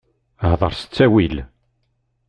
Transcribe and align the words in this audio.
Hḍeṛ 0.49 0.71
s 0.75 0.81
ttawil! 0.83 1.35